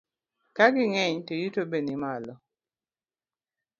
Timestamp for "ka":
0.55-0.65